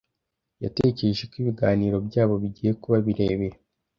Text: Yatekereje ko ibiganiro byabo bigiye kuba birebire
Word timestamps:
Yatekereje 0.63 1.23
ko 1.29 1.35
ibiganiro 1.41 1.97
byabo 2.07 2.33
bigiye 2.43 2.71
kuba 2.81 2.97
birebire 3.05 3.57